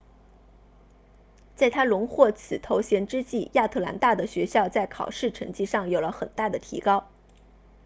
[1.55, 7.07] 在她荣获此头衔之际亚特兰大的学校在考试成绩上有了很大的提高